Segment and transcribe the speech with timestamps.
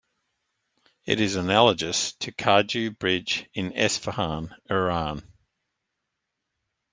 [1.05, 5.21] It is analogous to Khaju Bridge in Esfahan, Iran.